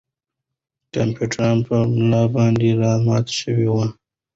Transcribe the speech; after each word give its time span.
کمپیوټر 0.93 1.55
په 1.67 1.77
ملا 1.95 2.23
باندې 2.35 2.69
را 2.81 2.93
مات 3.05 3.25
شوی 3.39 3.67
و. 3.73 3.77